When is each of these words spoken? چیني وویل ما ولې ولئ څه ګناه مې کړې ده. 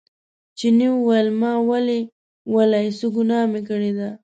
چیني 0.57 0.87
وویل 0.93 1.27
ما 1.41 1.51
ولې 1.69 1.99
ولئ 2.53 2.85
څه 2.97 3.05
ګناه 3.15 3.45
مې 3.51 3.61
کړې 3.69 3.91
ده. 3.97 4.09